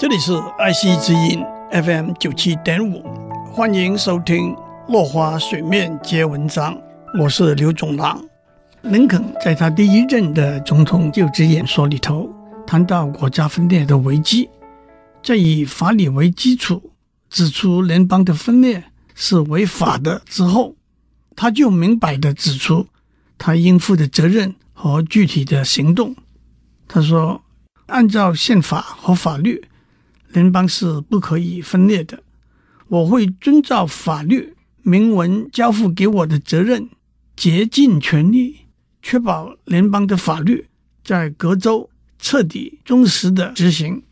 [0.00, 3.02] 这里是爱惜之音 FM 九七点五，
[3.52, 4.54] 欢迎收听
[4.88, 6.74] 《落花水面皆文章》，
[7.22, 8.18] 我是刘总郎。
[8.80, 12.26] 林肯在他第一任的总统就职演说里头
[12.66, 14.48] 谈到国家分裂的危机，
[15.22, 16.92] 在以法理为基础
[17.28, 18.82] 指出联邦的分裂
[19.14, 20.74] 是违法的之后，
[21.36, 22.86] 他就明白地指出
[23.36, 26.16] 他应负的责任和具体的行动。
[26.88, 27.42] 他说
[27.88, 29.62] ：“按照宪法和法律。”
[30.32, 32.22] 联邦是不可以分裂的。
[32.88, 36.88] 我会遵照法律明文交付给我的责任，
[37.36, 38.56] 竭尽全力
[39.02, 40.66] 确保联邦的法律
[41.04, 41.88] 在各州
[42.18, 44.02] 彻底忠实的执行。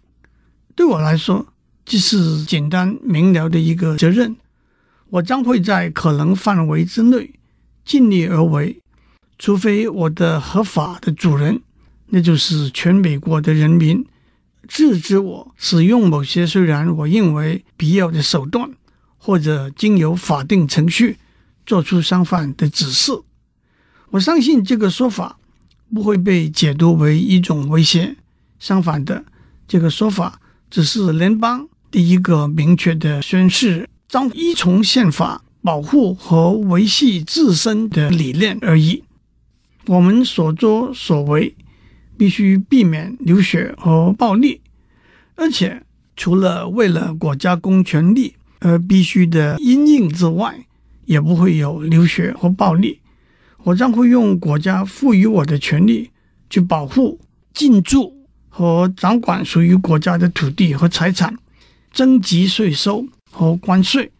[0.75, 1.47] 对我来说，
[1.85, 4.37] 这是简单明了的一个责任。
[5.11, 7.31] 我将会在可能范围之内
[7.85, 8.79] 尽力而为，
[9.39, 11.61] 除非我的合法的主人，
[12.07, 14.05] 那就是全美国的人民。
[14.69, 18.71] 制止我使用某些虽然我认为必要的手段，
[19.17, 21.17] 或者经由法定程序
[21.65, 23.13] 做出相反的指示。
[24.11, 25.39] 我相信这个说法
[25.93, 28.17] 不会被解读为一种威胁。
[28.59, 29.25] 相反的，
[29.67, 30.39] 这个说法
[30.71, 39.03] 只是联邦第一个明确的宣誓，将依从宪法保护和维系自身的理念而已。
[39.87, 41.55] 我们所作所为。
[42.19, 44.61] 必须避免流血和暴力，
[45.37, 45.83] 而且
[46.17, 50.67] 除了为了国家公权力而必须的因应之外，
[51.05, 52.99] 也不会有流血和暴力。
[53.63, 56.11] 我将会用国家赋予我的权利
[56.51, 57.21] 去保护、
[57.55, 58.13] 进驻
[58.49, 61.37] 和掌管属于国家的土地和财产，
[61.93, 64.11] 征集税收和关税。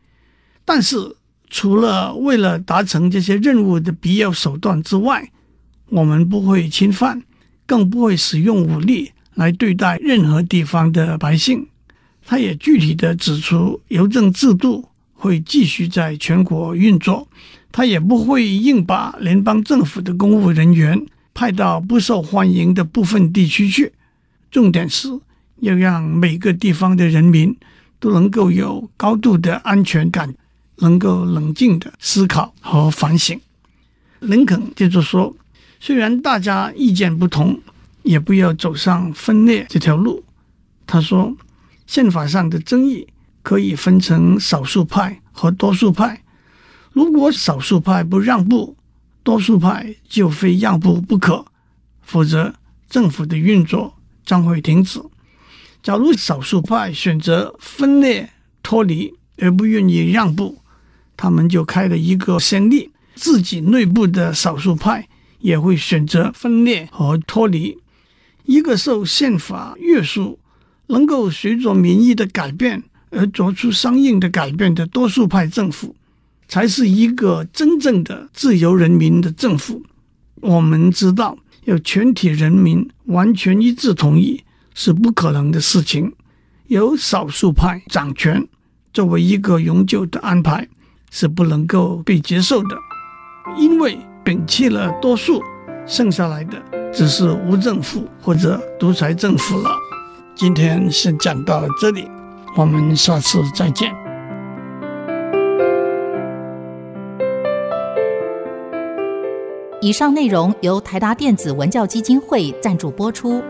[0.65, 1.17] 但是，
[1.51, 5.31] 除了为了达成这些任务的必要手段之外，
[5.89, 7.23] 我们不会侵犯。
[7.69, 11.67] 更不会使用武力来对待任何地方的百姓。
[12.25, 17.29] 他也具体地指出，邮政制度会继续在全国运作。
[17.71, 20.99] 他也不会硬把联邦政府的公务人员
[21.35, 23.93] 派到不受欢迎的部分地区去。
[24.51, 25.09] 重点是
[25.61, 27.55] 要让每个地方的人民
[28.01, 30.35] 都能够有高度的安全感，
[30.79, 33.39] 能够冷静地思考和反省。
[34.21, 35.37] 林肯接着说。
[35.81, 37.61] 虽然大家意见不同，
[38.03, 40.25] 也不要走上分裂这条路。
[40.87, 41.37] 他说，
[41.87, 43.07] 宪法上的争议
[43.43, 46.23] 可以分成少数派和多数派。
[46.93, 48.77] 如果少数派不让步，
[49.23, 51.45] 多数派就非让步不可，
[52.03, 52.55] 否则
[52.89, 55.01] 政府的运作将会停止。
[55.83, 58.31] 假如少数派选择分裂
[58.63, 60.59] 脱离而不愿意让步，
[61.17, 65.08] 他们就开了一个先例，自己内部的少数派。
[65.41, 67.79] 也会选择分裂和脱离。
[68.45, 70.39] 一个受宪法约束、
[70.87, 75.95] 能够随着民意的改变而做出相应的改变的多数派政府，
[76.49, 79.83] 才是一个真正的自由人民的政府。
[80.41, 84.43] 我们知道，要全体人民完全一致同意
[84.75, 86.15] 是不可能的事情。
[86.69, 88.47] 由少数派掌权
[88.95, 90.67] 作为一个永久的安排，
[91.11, 92.79] 是不能够被接受的，
[93.59, 94.08] 因为。
[94.29, 95.43] 摒弃了多数，
[95.87, 96.53] 剩下来的
[96.93, 99.71] 只是无政府或者独裁政府了。
[100.35, 102.07] 今天先讲到这里，
[102.55, 103.91] 我们下次再见。
[109.81, 113.43] 以上内容由台达电子文教基金会赞助播出。